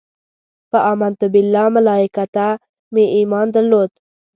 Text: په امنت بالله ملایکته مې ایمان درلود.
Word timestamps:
په 0.69 0.77
امنت 0.91 1.19
بالله 1.33 1.65
ملایکته 1.75 2.45
مې 2.93 3.05
ایمان 3.17 3.47
درلود. 3.55 3.91